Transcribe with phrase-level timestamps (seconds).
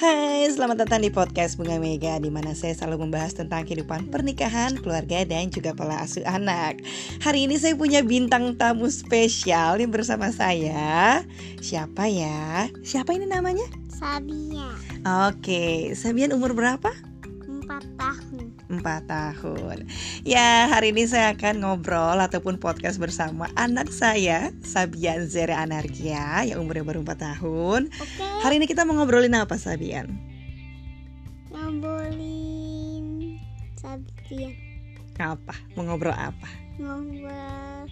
[0.00, 4.80] Hai, selamat datang di podcast Bunga Mega di mana saya selalu membahas tentang kehidupan pernikahan,
[4.80, 6.80] keluarga, dan juga pola asuh anak.
[7.20, 11.20] Hari ini saya punya bintang tamu spesial nih bersama saya.
[11.60, 12.72] Siapa ya?
[12.80, 13.68] Siapa ini namanya?
[13.92, 14.72] Sabia
[15.28, 16.96] Oke, Sabian umur berapa?
[18.70, 19.76] 4 tahun 4 tahun.
[20.22, 26.62] Ya, hari ini saya akan ngobrol ataupun podcast bersama anak saya, Sabian Zera Anargia yang
[26.62, 27.90] umurnya baru 4 tahun.
[27.90, 30.14] Oke Hari ini kita mau ngobrolin apa, Sabian?
[31.50, 33.36] ngobrolin
[33.74, 34.54] Sabia
[35.18, 35.54] Apa?
[35.74, 36.46] Mau ngobrol apa?
[36.80, 37.90] ngobrol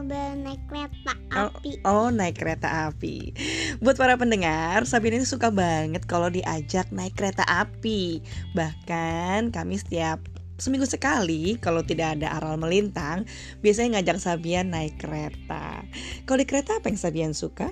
[0.00, 3.36] ngobrol naik kereta Oh, api Oh, naik kereta api.
[3.84, 8.24] Buat para pendengar, Sabian ini suka banget kalau diajak naik kereta api.
[8.56, 10.24] Bahkan kami setiap
[10.56, 13.28] seminggu sekali kalau tidak ada aral melintang,
[13.60, 15.84] biasanya ngajak Sabian naik kereta.
[16.24, 17.68] Kalau di kereta apa yang Sabian suka?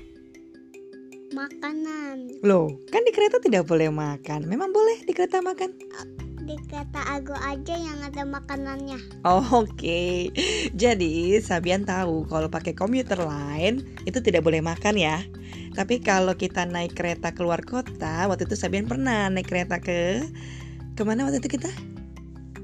[1.29, 4.49] makanan Loh, kan di kereta tidak boleh makan.
[4.49, 5.77] Memang boleh di kereta makan?
[6.49, 8.97] Di kereta Ago aja yang ada makanannya
[9.29, 10.33] Oh, Oke,
[10.73, 15.21] jadi Sabian tahu kalau pakai komuter lain itu tidak boleh makan ya.
[15.77, 20.25] Tapi kalau kita naik kereta keluar kota, waktu itu Sabian pernah naik kereta ke
[20.97, 21.69] ke mana waktu itu kita?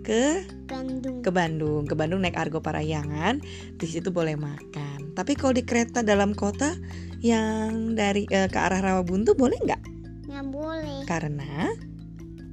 [0.00, 3.44] Ke Bandung ke Bandung, ke Bandung naik Argo Parayangan,
[3.76, 5.12] di situ boleh makan.
[5.12, 6.72] Tapi kalau di kereta dalam kota
[7.20, 9.82] yang dari eh, ke arah Rawabuntu boleh nggak?
[10.24, 11.70] nggak boleh Karena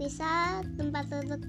[0.01, 1.45] bisa tempat duduk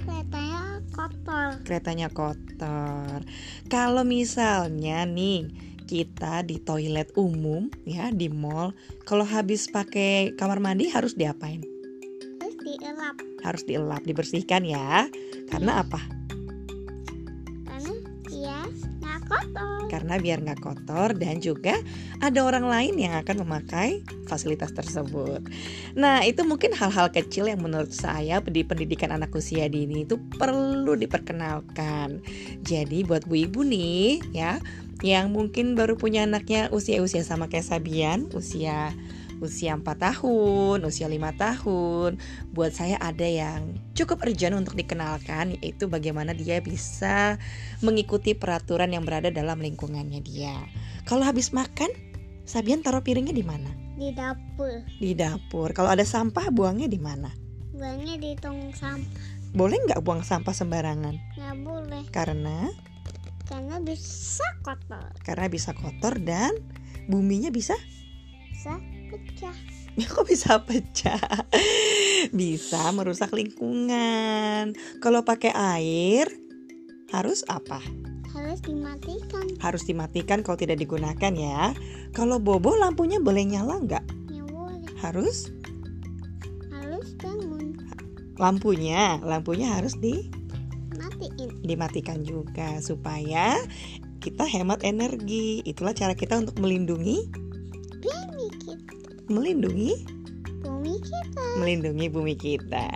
[0.00, 3.20] keretanya kotor keretanya kotor.
[3.68, 5.52] Kalau misalnya nih
[5.84, 8.72] kita di toilet umum ya di mall,
[9.04, 11.60] kalau habis pakai kamar mandi harus diapain?
[12.40, 15.04] terus dielap Harus dielap, dibersihkan ya.
[15.52, 16.25] Karena apa?
[18.36, 18.60] Dia
[19.00, 21.80] nggak kotor Karena biar nggak kotor dan juga
[22.20, 25.40] ada orang lain yang akan memakai fasilitas tersebut.
[25.96, 30.92] Nah itu mungkin hal-hal kecil yang menurut saya di pendidikan anak usia dini itu perlu
[30.98, 32.20] diperkenalkan.
[32.60, 34.60] Jadi buat bu ibu nih ya
[35.00, 38.92] yang mungkin baru punya anaknya usia-usia sama kayak Sabian, usia
[39.40, 42.10] usia 4 tahun, usia 5 tahun.
[42.56, 47.40] Buat saya ada yang cukup urgent untuk dikenalkan yaitu bagaimana dia bisa
[47.80, 50.54] mengikuti peraturan yang berada dalam lingkungannya dia.
[51.08, 51.88] Kalau habis makan,
[52.46, 53.72] Sabian taruh piringnya di mana?
[53.96, 55.72] di dapur Di dapur.
[55.72, 57.32] Kalau ada sampah, buangnya di mana?
[57.72, 61.16] buangnya di tong sampah Boleh nggak buang sampah sembarangan?
[61.36, 62.68] nggak boleh Karena
[63.46, 66.50] karena bisa kotor karena bisa kotor dan
[67.06, 67.78] buminya bisa
[68.50, 68.74] bisa
[69.10, 69.56] pecah
[69.96, 71.48] Ya kok bisa pecah?
[72.28, 74.76] Bisa merusak lingkungan.
[75.00, 76.28] Kalau pakai air
[77.10, 77.80] harus apa?
[78.36, 81.72] harus dimatikan Harus dimatikan kalau tidak digunakan ya.
[82.12, 84.04] Kalau bobo lampunya boleh nyala nggak?
[84.04, 85.48] nggak boleh Harus
[86.68, 87.72] harus bangun
[88.36, 90.28] lampunya, lampunya harus di
[91.00, 93.56] matiin dimatikan juga supaya
[94.20, 95.64] kita hemat energi.
[95.64, 97.45] Itulah cara kita untuk melindungi
[99.26, 99.94] melindungi
[100.62, 102.88] bumi kita melindungi bumi kita.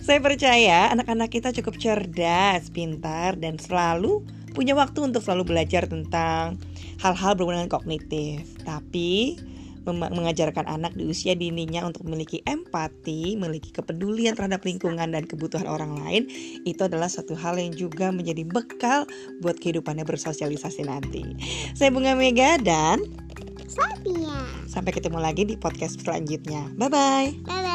[0.00, 4.24] Saya percaya anak-anak kita cukup cerdas, pintar, dan selalu
[4.56, 6.56] punya waktu untuk selalu belajar tentang
[7.02, 8.46] hal-hal berhubungan kognitif.
[8.64, 9.36] Tapi
[9.88, 15.96] mengajarkan anak di usia dininya untuk memiliki empati, memiliki kepedulian terhadap lingkungan dan kebutuhan orang
[16.04, 16.28] lain,
[16.68, 19.08] itu adalah satu hal yang juga menjadi bekal
[19.40, 21.24] buat kehidupannya bersosialisasi nanti.
[21.72, 23.00] Saya Bunga Mega dan
[23.68, 26.72] Sabia sampai ketemu lagi di podcast selanjutnya.
[26.76, 27.28] Bye bye.
[27.44, 27.67] bye bye